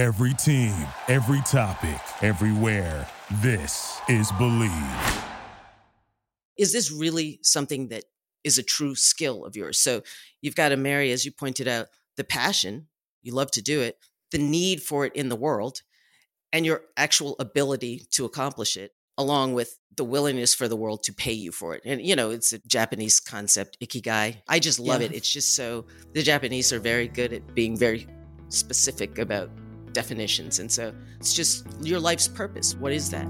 [0.00, 0.72] Every team,
[1.08, 3.06] every topic, everywhere.
[3.42, 5.24] This is Bleav.
[6.56, 8.04] Is this really something that
[8.42, 9.78] is a true skill of yours?
[9.78, 10.02] So
[10.40, 12.86] you've got to marry, as you pointed out, the passion,
[13.22, 13.98] you love to do it,
[14.32, 15.82] the need for it in the world,
[16.50, 21.12] and your actual ability to accomplish it, along with the willingness for the world to
[21.12, 21.82] pay you for it.
[21.84, 24.38] And, you know, it's a Japanese concept, ikigai.
[24.48, 25.08] I just love Yeah.
[25.08, 25.12] it.
[25.12, 28.06] It's just so, the Japanese are very good at being very
[28.48, 29.50] specific about
[29.92, 30.58] definitions.
[30.58, 32.74] And so it's just your life's purpose.
[32.74, 33.26] What is that?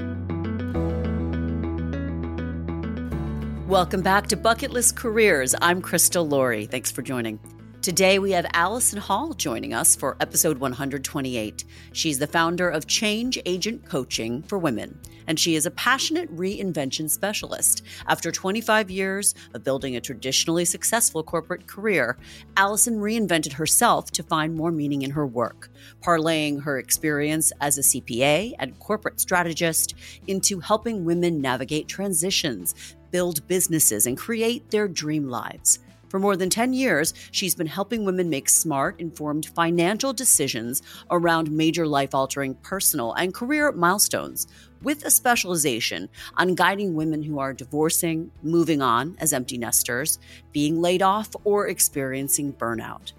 [3.66, 5.54] Welcome back to Bucket List Careers.
[5.62, 6.66] I'm Crystal Laurie.
[6.66, 7.38] Thanks for joining.
[7.82, 11.64] Today we have Alison Hall joining us for episode 128.
[11.92, 17.08] She's the founder of Change Agent Coaching for Women, and she is a passionate reinvention
[17.08, 17.82] specialist.
[18.06, 22.18] After 25 years of building a traditionally successful corporate career,
[22.58, 25.70] Alison reinvented herself to find more meaning in her work,
[26.02, 29.94] parlaying her experience as a CPA and corporate strategist
[30.26, 32.74] into helping women navigate transitions,
[33.10, 35.78] build businesses, and create their dream lives.
[36.10, 41.52] For more than 10 years, she's been helping women make smart, informed financial decisions around
[41.52, 44.48] major life altering personal and career milestones,
[44.82, 50.18] with a specialization on guiding women who are divorcing, moving on as empty nesters,
[50.50, 53.12] being laid off, or experiencing burnout.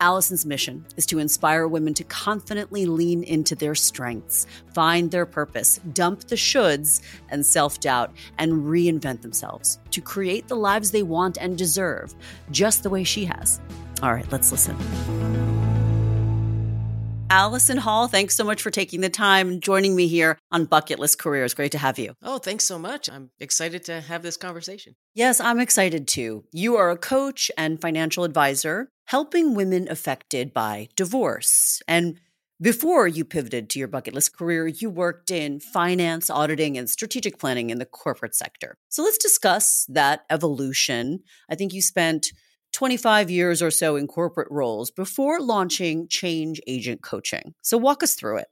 [0.00, 5.80] Alison's mission is to inspire women to confidently lean into their strengths, find their purpose,
[5.92, 11.36] dump the shoulds and self doubt, and reinvent themselves to create the lives they want
[11.38, 12.14] and deserve,
[12.50, 13.60] just the way she has.
[14.02, 14.76] All right, let's listen.
[17.30, 20.98] Alison Hall, thanks so much for taking the time and joining me here on Bucket
[20.98, 21.52] List Careers.
[21.52, 22.14] Great to have you.
[22.22, 23.10] Oh, thanks so much.
[23.10, 24.94] I'm excited to have this conversation.
[25.14, 26.44] Yes, I'm excited too.
[26.52, 31.82] You are a coach and financial advisor helping women affected by divorce.
[31.86, 32.18] And
[32.62, 37.38] before you pivoted to your bucket list career, you worked in finance, auditing, and strategic
[37.38, 38.78] planning in the corporate sector.
[38.88, 41.20] So let's discuss that evolution.
[41.50, 42.32] I think you spent
[42.72, 47.54] 25 years or so in corporate roles before launching Change Agent Coaching.
[47.62, 48.48] So walk us through it.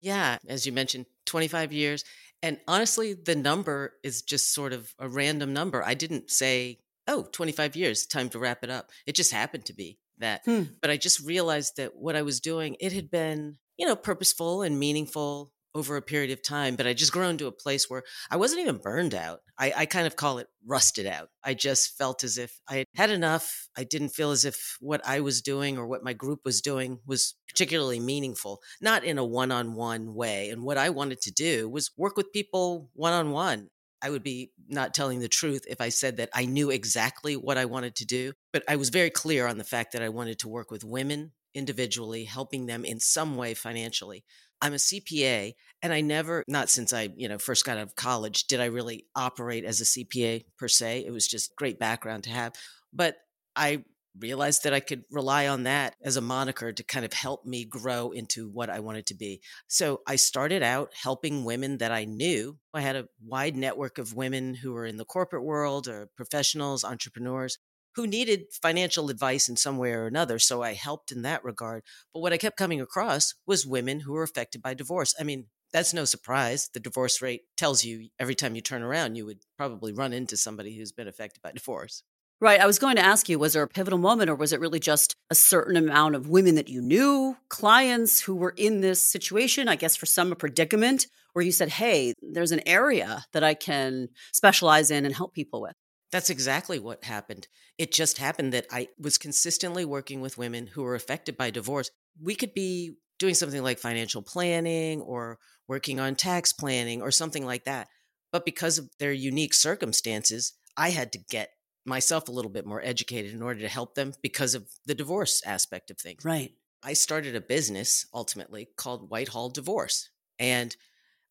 [0.00, 2.04] Yeah, as you mentioned, 25 years.
[2.42, 5.82] And honestly, the number is just sort of a random number.
[5.82, 8.90] I didn't say, oh, 25 years, time to wrap it up.
[9.06, 10.42] It just happened to be that.
[10.44, 10.62] Hmm.
[10.80, 14.62] But I just realized that what I was doing, it had been, you know, purposeful
[14.62, 16.74] and meaningful over a period of time.
[16.74, 19.40] But I just grown to a place where I wasn't even burned out.
[19.58, 21.28] I, I kind of call it rusted out.
[21.44, 23.68] I just felt as if I had had enough.
[23.76, 27.00] I didn't feel as if what I was doing or what my group was doing
[27.06, 30.48] was particularly meaningful, not in a one on one way.
[30.50, 33.68] And what I wanted to do was work with people one on one.
[34.02, 37.58] I would be not telling the truth if I said that I knew exactly what
[37.58, 40.38] I wanted to do, but I was very clear on the fact that I wanted
[40.40, 44.24] to work with women individually, helping them in some way financially.
[44.62, 47.96] I'm a CPA and I never not since I, you know, first got out of
[47.96, 51.04] college did I really operate as a CPA per se.
[51.06, 52.52] It was just great background to have,
[52.92, 53.16] but
[53.54, 53.84] I
[54.18, 57.64] realized that I could rely on that as a moniker to kind of help me
[57.64, 59.42] grow into what I wanted to be.
[59.68, 62.58] So I started out helping women that I knew.
[62.72, 66.84] I had a wide network of women who were in the corporate world or professionals,
[66.84, 67.58] entrepreneurs
[67.96, 70.38] who needed financial advice in some way or another.
[70.38, 71.82] So I helped in that regard.
[72.12, 75.14] But what I kept coming across was women who were affected by divorce.
[75.18, 76.68] I mean, that's no surprise.
[76.72, 80.36] The divorce rate tells you every time you turn around, you would probably run into
[80.36, 82.02] somebody who's been affected by divorce.
[82.38, 82.60] Right.
[82.60, 84.78] I was going to ask you, was there a pivotal moment or was it really
[84.78, 89.68] just a certain amount of women that you knew, clients who were in this situation?
[89.68, 93.54] I guess for some, a predicament where you said, hey, there's an area that I
[93.54, 95.74] can specialize in and help people with.
[96.12, 97.48] That's exactly what happened.
[97.78, 101.90] It just happened that I was consistently working with women who were affected by divorce.
[102.20, 107.44] We could be doing something like financial planning or working on tax planning or something
[107.44, 107.88] like that.
[108.32, 111.50] But because of their unique circumstances, I had to get
[111.84, 115.42] myself a little bit more educated in order to help them because of the divorce
[115.46, 116.24] aspect of things.
[116.24, 116.52] Right.
[116.82, 120.10] I started a business ultimately called Whitehall Divorce.
[120.38, 120.76] And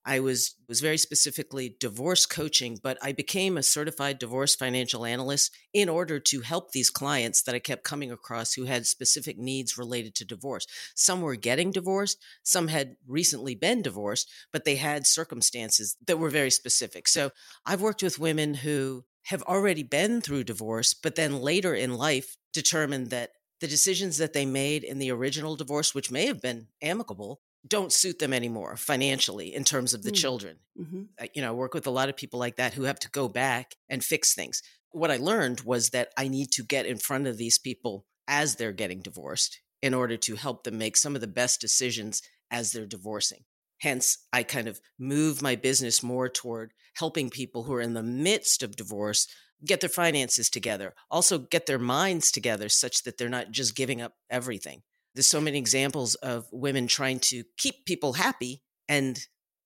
[0.06, 5.56] I was was very specifically divorce coaching, but I became a certified divorce financial analyst
[5.74, 9.78] in order to help these clients that I kept coming across who had specific needs
[9.78, 10.68] related to divorce.
[10.96, 16.30] Some were getting divorced, some had recently been divorced, but they had circumstances that were
[16.30, 17.08] very specific.
[17.08, 17.32] So
[17.66, 22.38] I've worked with women who have already been through divorce, but then later in life
[22.54, 26.68] determined that the decisions that they made in the original divorce, which may have been
[26.82, 30.16] amicable, don't suit them anymore financially in terms of the Mm.
[30.16, 30.60] children.
[30.78, 33.00] hmm I- You know, I work with a lot of people like that who have
[33.00, 34.62] to go back and fix things.
[34.92, 38.56] What I learned was that I need to get in front of these people as
[38.56, 42.22] they're getting divorced in order to help them make some of the best decisions
[42.52, 43.46] as they're divorcing.
[43.80, 48.04] Hence, I kind of move my business more toward helping people who are in the
[48.04, 49.28] midst of divorce
[49.64, 54.02] get their finances together, also get their minds together such that they're not just giving
[54.02, 54.84] up everything.
[55.16, 59.18] There's so many examples of women trying to keep people happy and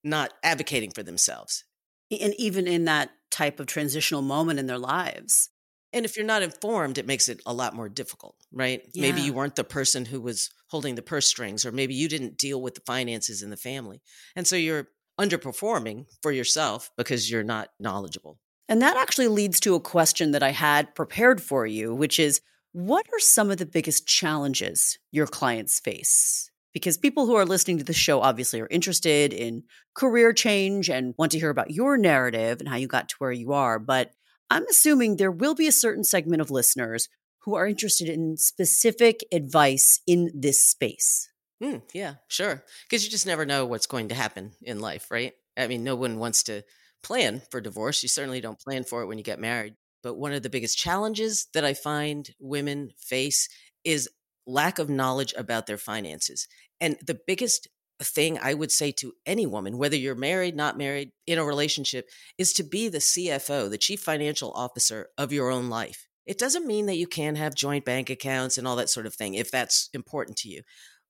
[0.04, 1.66] not advocating for themselves.
[2.12, 5.50] And even in that type of transitional moment in their lives.
[5.92, 8.82] And if you're not informed, it makes it a lot more difficult, right?
[8.94, 9.02] Yeah.
[9.02, 12.38] Maybe you weren't the person who was holding the purse strings, or maybe you didn't
[12.38, 14.02] deal with the finances in the family.
[14.36, 14.88] And so you're
[15.20, 18.40] underperforming for yourself because you're not knowledgeable.
[18.68, 22.40] And that actually leads to a question that I had prepared for you, which is
[22.72, 26.52] what are some of the biggest challenges your clients face?
[26.74, 29.64] Because people who are listening to the show obviously are interested in
[29.96, 33.32] career change and want to hear about your narrative and how you got to where
[33.32, 33.80] you are.
[33.80, 34.12] But
[34.52, 39.22] I'm assuming there will be a certain segment of listeners who are interested in specific
[39.32, 41.30] advice in this space.
[41.64, 42.64] Mm, yeah, sure.
[42.88, 45.34] Because you just never know what's going to happen in life, right?
[45.58, 46.64] I mean, no one wants to
[47.04, 48.04] plan for divorce.
[48.04, 49.76] You certainly don't plan for it when you get married.
[50.02, 53.50] But one of the biggest challenges that I find women face
[53.84, 54.10] is
[54.46, 56.48] lack of knowledge about their finances.
[56.82, 57.68] And the biggest
[58.02, 62.10] thing I would say to any woman, whether you're married, not married, in a relationship,
[62.38, 66.08] is to be the CFO, the chief financial officer of your own life.
[66.26, 69.16] It doesn't mean that you can't have joint bank accounts and all that sort of
[69.16, 70.62] thing if that's important to you.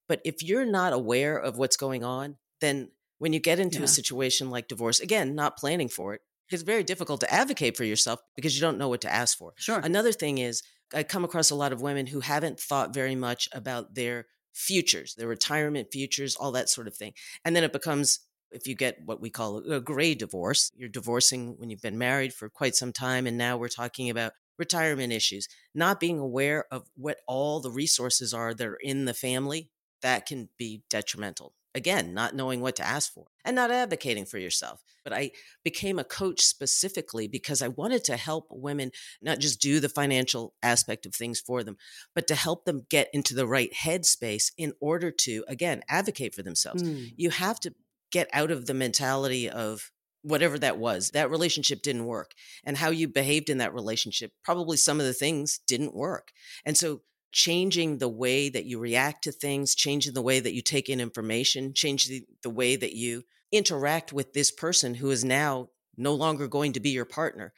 [0.08, 2.90] But if you're not aware of what's going on, then
[3.20, 3.84] when you get into yeah.
[3.84, 6.22] a situation like divorce, again, not planning for it,
[6.52, 9.54] it's very difficult to advocate for yourself because you don't know what to ask for.
[9.58, 9.80] Sure.
[9.80, 10.64] Another thing is,
[10.94, 15.16] I come across a lot of women who haven't thought very much about their futures,
[15.16, 17.14] their retirement futures, all that sort of thing.
[17.46, 21.56] And then it becomes, if you get what we call a gray divorce, you're divorcing
[21.58, 23.28] when you've been married for quite some time.
[23.28, 28.34] And now we're talking about retirement issues, not being aware of what all the resources
[28.34, 29.70] are that are in the family,
[30.02, 34.38] that can be detrimental again, not knowing what to ask for and not advocating for
[34.38, 34.82] yourself.
[35.04, 35.32] But I
[35.64, 40.54] became a coach specifically because I wanted to help women not just do the financial
[40.62, 41.78] aspect of things for them,
[42.14, 46.44] but to help them get into the right headspace in order to, again, advocate for
[46.44, 46.84] themselves.
[46.84, 47.14] Mm.
[47.16, 47.74] You have to
[48.12, 52.32] get out of the mentality of, whatever that was, that relationship didn't work.
[52.66, 56.32] And how you behaved in that relationship, probably some of the things didn't work.
[56.66, 57.02] And so
[57.32, 61.00] changing the way that you react to things, changing the way that you take in
[61.00, 66.48] information, changing the, way that you interact with this person who is now no longer
[66.48, 67.54] going to be your partner.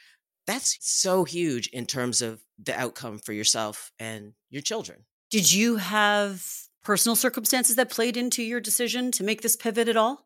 [0.48, 5.06] That's so huge in terms of the outcome for yourself and your children.
[5.30, 6.46] Did you have
[6.84, 10.26] personal circumstances that played into your decision to make this pivot at all?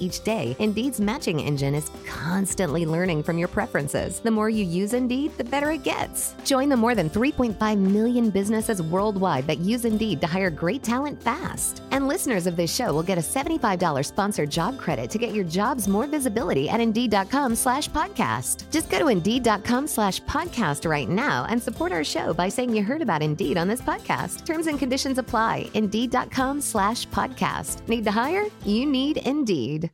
[0.00, 4.20] each day, Indeed's matching engine is constantly learning from your preferences.
[4.20, 6.34] The more you use Indeed, the better it gets.
[6.44, 11.22] Join the more than 3.5 million businesses worldwide that use Indeed to hire great talent
[11.22, 11.82] fast.
[11.96, 15.44] And listeners of this show will get a $75 sponsored job credit to get your
[15.44, 18.70] jobs more visibility at Indeed.com slash podcast.
[18.70, 22.82] Just go to Indeed.com slash podcast right now and support our show by saying you
[22.82, 24.44] heard about Indeed on this podcast.
[24.44, 25.70] Terms and conditions apply.
[25.72, 27.88] Indeed.com slash podcast.
[27.88, 28.44] Need to hire?
[28.66, 29.46] You need Indeed.
[29.46, 29.90] Indeed.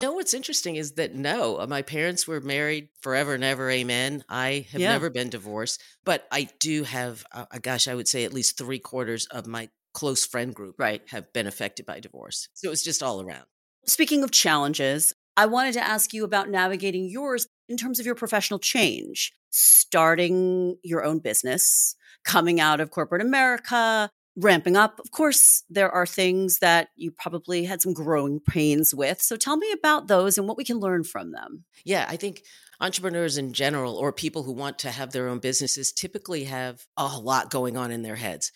[0.00, 3.70] You know what's interesting is that no, uh, my parents were married forever and ever.
[3.70, 4.24] Amen.
[4.28, 4.92] I have yeah.
[4.92, 8.58] never been divorced, but I do have, uh, uh, gosh, I would say at least
[8.58, 12.48] three quarters of my close friend group right have been affected by divorce.
[12.52, 13.46] So it was just all around.
[13.86, 18.14] Speaking of challenges, I wanted to ask you about navigating yours in terms of your
[18.14, 25.00] professional change, starting your own business, coming out of corporate America, ramping up.
[25.00, 29.22] Of course, there are things that you probably had some growing pains with.
[29.22, 31.64] So tell me about those and what we can learn from them.
[31.86, 32.42] Yeah, I think
[32.82, 37.18] entrepreneurs in general or people who want to have their own businesses typically have a
[37.18, 38.52] lot going on in their heads.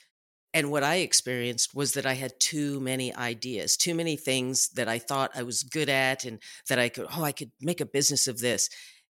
[0.53, 4.89] And what I experienced was that I had too many ideas, too many things that
[4.89, 7.87] I thought I was good at and that I could, oh, I could make a
[7.87, 8.69] business of this.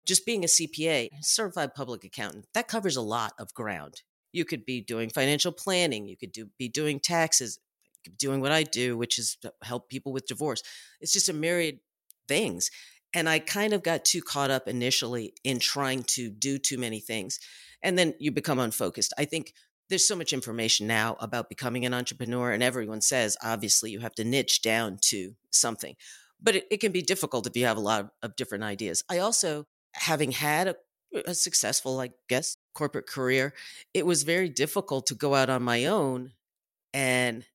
[0.05, 4.03] Just being a CPA, certified public accountant, that covers a lot of ground.
[4.31, 6.07] You could be doing financial planning.
[6.07, 7.59] You could do, be doing taxes,
[8.17, 10.61] doing what I do, which is help people with divorce.
[11.01, 11.79] It's just a myriad
[12.27, 12.69] things.
[13.13, 16.99] And I kind of got too caught up initially in trying to do too many
[16.99, 17.39] things.
[17.81, 19.13] And then you become unfocused.
[19.17, 19.53] I think
[19.89, 24.15] there's so much information now about becoming an entrepreneur, and everyone says obviously you have
[24.15, 25.95] to niche down to something.
[26.41, 29.03] But it, it can be difficult if you have a lot of, of different ideas.
[29.09, 30.75] I also, having had a,
[31.25, 33.53] a successful, I guess, corporate career,
[33.93, 36.31] it was very difficult to go out on my own
[36.93, 37.45] and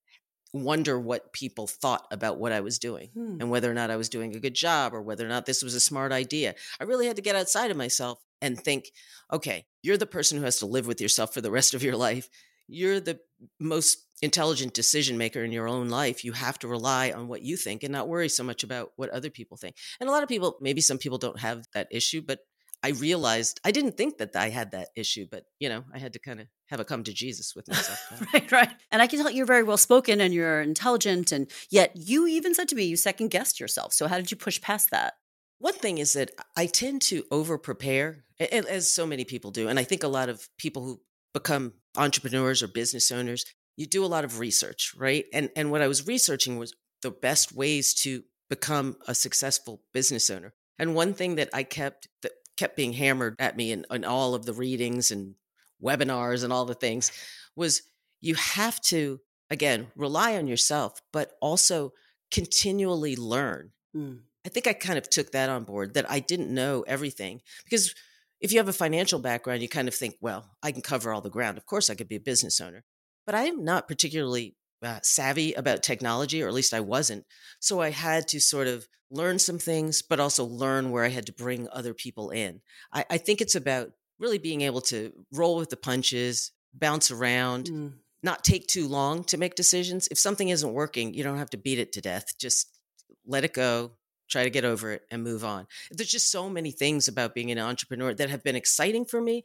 [0.52, 3.36] wonder what people thought about what I was doing Hmm.
[3.40, 5.62] and whether or not I was doing a good job or whether or not this
[5.62, 6.54] was a smart idea.
[6.80, 8.90] I really had to get outside of myself and think,
[9.32, 11.96] okay, you're the person who has to live with yourself for the rest of your
[11.96, 12.28] life.
[12.66, 13.20] You're the
[13.58, 16.24] most intelligent decision maker in your own life.
[16.24, 19.10] You have to rely on what you think and not worry so much about what
[19.10, 19.76] other people think.
[20.00, 22.40] And a lot of people, maybe some people don't have that issue, but
[22.82, 26.12] I realized I didn't think that I had that issue, but you know, I had
[26.12, 28.22] to kind of have a come to Jesus with myself.
[28.32, 28.70] right, right.
[28.92, 32.54] And I can tell you're very well spoken and you're intelligent, and yet you even
[32.54, 33.92] said to me you second guessed yourself.
[33.92, 35.14] So how did you push past that?
[35.58, 39.68] One thing is that I tend to over prepare, as so many people do.
[39.68, 41.00] And I think a lot of people who
[41.34, 43.44] become entrepreneurs or business owners,
[43.76, 45.26] you do a lot of research, right?
[45.32, 50.30] And, and what I was researching was the best ways to become a successful business
[50.30, 50.54] owner.
[50.78, 54.34] And one thing that I kept that kept being hammered at me in, in all
[54.34, 55.34] of the readings and
[55.82, 57.12] webinars and all the things
[57.54, 57.82] was
[58.20, 61.92] you have to again rely on yourself but also
[62.32, 64.20] continually learn Mm.
[64.44, 67.94] I think I kind of took that on board that I didn't know everything because
[68.40, 71.20] if you have a financial background, you kind of think, well, I can cover all
[71.20, 71.58] the ground.
[71.58, 72.84] Of course, I could be a business owner,
[73.26, 77.24] but I'm not particularly uh, savvy about technology, or at least I wasn't.
[77.60, 81.26] So I had to sort of learn some things, but also learn where I had
[81.26, 82.60] to bring other people in.
[82.92, 83.90] I, I think it's about
[84.20, 87.94] really being able to roll with the punches, bounce around, Mm.
[88.22, 90.08] not take too long to make decisions.
[90.10, 92.36] If something isn't working, you don't have to beat it to death.
[92.38, 92.68] Just
[93.26, 93.92] let it go,
[94.28, 95.66] try to get over it and move on.
[95.90, 99.44] There's just so many things about being an entrepreneur that have been exciting for me,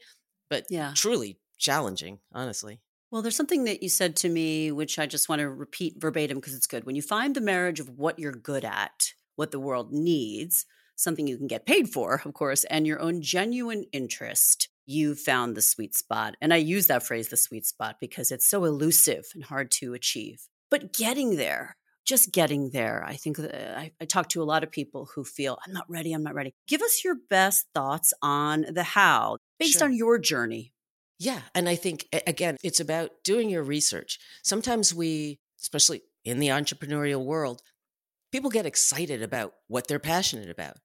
[0.50, 0.94] but Yeah.
[0.96, 2.82] truly challenging, honestly.
[3.12, 6.38] Well, there's something that you said to me, which I just want to repeat verbatim
[6.38, 6.84] because it's good.
[6.84, 11.28] When you find the marriage of what you're good at, what the world needs, something
[11.28, 15.62] you can get paid for, of course, and your own genuine interest, you found the
[15.62, 16.36] sweet spot.
[16.42, 19.94] And I use that phrase, the sweet spot, because it's so elusive and hard to
[19.94, 20.48] achieve.
[20.70, 24.64] But getting there, just getting there, I think uh, I, I talk to a lot
[24.64, 26.54] of people who feel, I'm not ready, I'm not ready.
[26.68, 29.88] Give us your best thoughts on the how based Sure.
[29.88, 30.74] on your journey.
[31.20, 31.42] Yeah.
[31.56, 34.20] And I think, again, it's about doing your research.
[34.44, 37.62] Sometimes we, especially in the entrepreneurial world,
[38.32, 40.78] people get excited about what they're passionate about.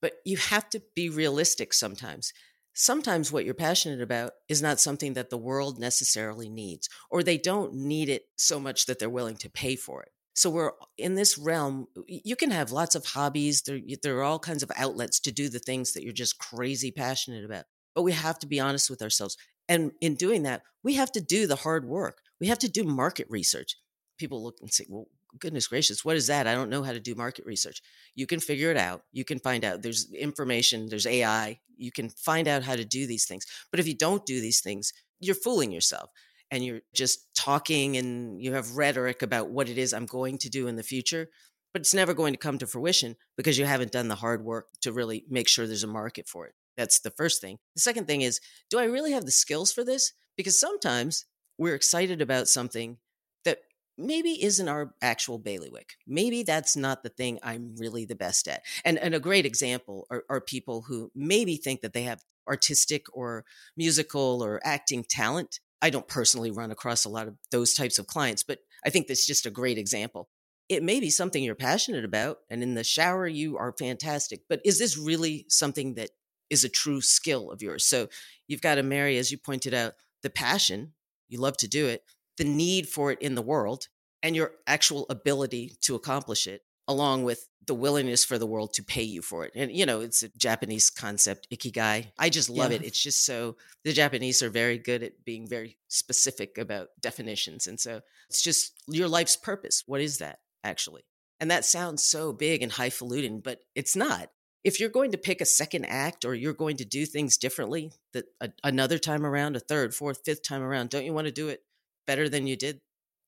[0.00, 2.32] But you have to be realistic sometimes.
[2.74, 7.38] Sometimes what you're passionate about is not something that the world necessarily needs, or they
[7.38, 10.10] don't need it so much that they're willing to pay for it.
[10.34, 11.86] So we're in this realm.
[12.06, 13.62] You can have lots of hobbies.
[13.62, 16.90] There, there are all kinds of outlets to do the things that you're just crazy
[16.90, 17.64] passionate about.
[17.94, 19.36] But we have to be honest with ourselves.
[19.68, 22.18] And in doing that, we have to do the hard work.
[22.40, 23.76] We have to do market research.
[24.18, 25.06] People look and say, well,
[25.38, 26.46] goodness gracious, what is that?
[26.46, 27.80] I don't know how to do market research.
[28.14, 29.02] You can figure it out.
[29.12, 29.82] You can find out.
[29.82, 31.58] There's information, there's AI.
[31.76, 33.46] You can find out how to do these things.
[33.70, 36.10] But if you don't do these things, you're fooling yourself
[36.50, 40.50] and you're just talking and you have rhetoric about what it is I'm going to
[40.50, 41.28] do in the future.
[41.72, 44.68] But it's never going to come to fruition because you haven't done the hard work
[44.82, 46.54] to really make sure there's a market for it.
[46.76, 47.58] That's the first thing.
[47.74, 50.12] The second thing is, do I really have the skills for this?
[50.36, 51.26] Because sometimes
[51.58, 52.98] we're excited about something
[53.44, 53.58] that
[53.98, 55.94] maybe isn't our actual bailiwick.
[56.06, 58.62] Maybe that's not the thing I'm really the best at.
[58.84, 63.06] And, and a great example are, are people who maybe think that they have artistic
[63.12, 63.44] or
[63.76, 65.60] musical or acting talent.
[65.84, 69.06] I don't personally run across a lot of those types of clients, but I think
[69.06, 70.30] that's just a great example.
[70.70, 74.44] It may be something you're passionate about, and in the shower, you are fantastic.
[74.48, 76.08] But is this really something that
[76.48, 77.84] is a true skill of yours?
[77.84, 78.08] So
[78.48, 80.94] you've got to marry, as you pointed out, the passion,
[81.28, 82.02] you love to do it,
[82.38, 83.88] the need for it in the world,
[84.22, 88.82] and your actual ability to accomplish it, along with the willingness for the world to
[88.82, 89.52] pay you for it.
[89.54, 92.12] And, you know, it's a Japanese concept, ikigai.
[92.18, 92.78] I just love Yeah.
[92.78, 92.84] it.
[92.84, 97.66] It's just so, the Japanese are very good at being very specific about definitions.
[97.66, 99.82] And so it's just your life's purpose.
[99.86, 101.04] What is that actually?
[101.40, 104.30] And that sounds so big and highfalutin, but it's not.
[104.62, 107.92] If you're going to pick a second act or you're going to do things differently
[108.14, 111.32] that a, another time around, a third, fourth, fifth time around, don't you want to
[111.32, 111.62] do it
[112.06, 112.80] better than you did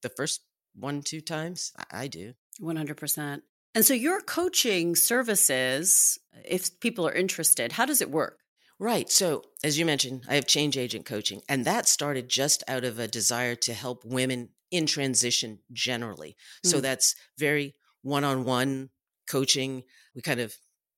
[0.03, 0.41] the first
[0.75, 1.73] one, two times?
[1.77, 2.35] I, I do.
[2.61, 3.43] 100%.
[3.77, 8.41] And so your coaching services, if people are interested, how does it work?
[8.79, 9.11] Right.
[9.11, 12.99] So, as you mentioned, I have change agent coaching, and that started just out of
[12.99, 16.37] a desire to help women in transition generally.
[16.65, 16.83] So, Mm.
[16.83, 18.91] that's very one on one
[19.29, 19.85] coaching.
[20.15, 20.57] We kind of,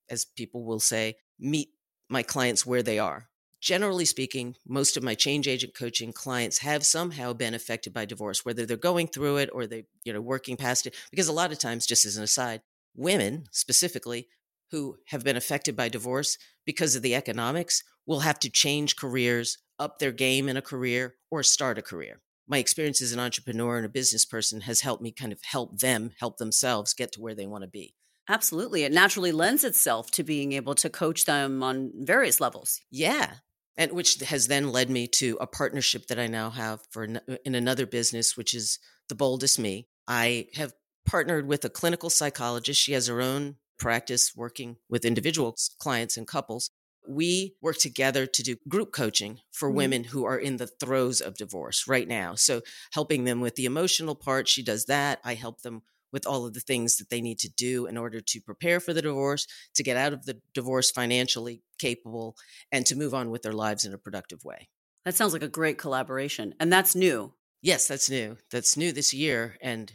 [0.09, 1.71] as people will say, meet
[2.09, 3.29] my clients where they are.
[3.61, 8.45] generally speaking, most of my change agent coaching clients have somehow been affected by divorce,
[8.45, 10.95] whether they're going through it or they, you know, working past it.
[11.11, 12.63] Because a lot of times, just as an aside,
[12.99, 14.29] women specifically
[14.71, 16.37] who have been affected by divorce
[16.67, 21.15] because of the economics will have to change careers, up their game in a career,
[21.31, 22.21] or start a career.
[22.47, 25.79] My experience as an entrepreneur and a business person has helped me kind of help
[25.79, 27.95] them help themselves get to where they want to be.
[28.29, 28.85] Absolutely.
[28.85, 32.81] It naturally lends itself to being able to coach them on various levels.
[32.91, 33.35] Yeah.
[33.77, 37.55] And which has then led me to a partnership that I now have for in
[37.55, 38.79] another business, which is
[39.09, 39.87] The Boldest Me.
[40.07, 40.73] I have
[41.09, 42.81] partnered with a clinical psychologist.
[42.81, 46.71] She has her own practice working with individual clients and couples.
[47.09, 49.77] We work together to do group coaching for mm-hmm.
[49.77, 52.35] women who are in the throes of divorce right now.
[52.35, 52.61] So,
[52.93, 55.21] helping them with the emotional part, she does that.
[55.25, 58.21] I help them with all of the things that they need to do in order
[58.21, 62.37] to prepare for the divorce, to get out of the divorce financially capable,
[62.71, 64.69] and to move on with their lives in a productive way.
[65.05, 66.55] That sounds like a great collaboration.
[66.61, 67.33] And that's new.
[67.63, 68.37] Yes, that's new.
[68.51, 69.57] That's new this year.
[69.63, 69.93] And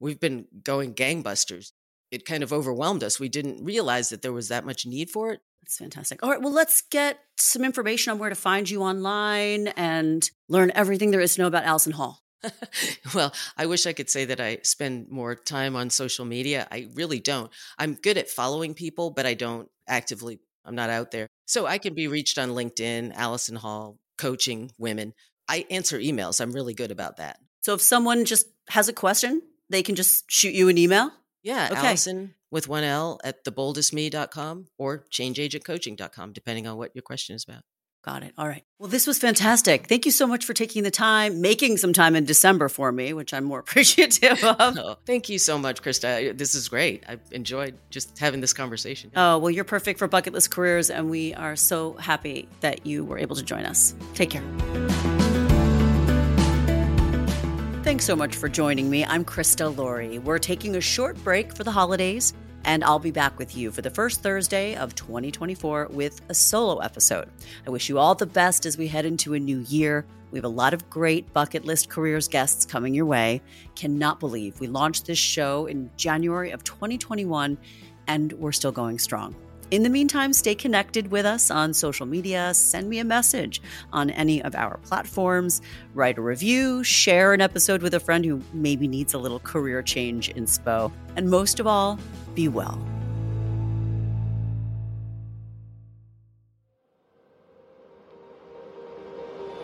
[0.00, 1.72] we've been going gangbusters.
[2.10, 3.18] It kind of overwhelmed us.
[3.18, 5.40] We didn't realize that there was that much need for it.
[5.62, 6.22] That's fantastic.
[6.22, 10.70] All right, well, let's get some information on where to find you online and learn
[10.74, 12.22] everything there is to know about Alison Hall.
[13.14, 16.68] well, I wish I could say that I spend more time on social media.
[16.70, 17.50] I really don't.
[17.78, 21.26] I'm good at following people, but I don't actively, I'm not out there.
[21.46, 25.14] So I can be reached on LinkedIn, Alison Hall, coaching women.
[25.48, 26.40] I answer emails.
[26.40, 27.38] I'm really good about that.
[27.62, 31.10] So if someone just has a question, they can just shoot you an email?
[31.42, 31.88] Yeah, okay.
[31.88, 37.62] Alison with one L at theboldestme.com or changeagentcoaching.com, depending on what your question is about.
[38.06, 38.34] Got it.
[38.38, 38.62] All right.
[38.78, 39.88] Well, this was fantastic.
[39.88, 43.12] Thank you so much for taking the time, making some time in December for me,
[43.12, 44.78] which I'm more appreciative of.
[44.78, 46.36] Oh, thank you so much, Krista.
[46.36, 47.02] This is great.
[47.08, 49.10] I've enjoyed just having this conversation.
[49.16, 53.04] Oh, well, you're perfect for bucket list careers, and we are so happy that you
[53.04, 53.94] were able to join us.
[54.14, 55.15] Take care.
[57.86, 59.04] Thanks so much for joining me.
[59.04, 60.18] I'm Krista Laurie.
[60.18, 63.80] We're taking a short break for the holidays, and I'll be back with you for
[63.80, 67.28] the first Thursday of 2024 with a solo episode.
[67.64, 70.04] I wish you all the best as we head into a new year.
[70.32, 73.40] We have a lot of great bucket list careers guests coming your way.
[73.76, 77.56] Cannot believe we launched this show in January of 2021,
[78.08, 79.36] and we're still going strong.
[79.72, 83.60] In the meantime, stay connected with us on social media, send me a message
[83.92, 85.60] on any of our platforms,
[85.92, 89.82] write a review, share an episode with a friend who maybe needs a little career
[89.82, 91.98] change inspo, and most of all,
[92.36, 92.80] be well.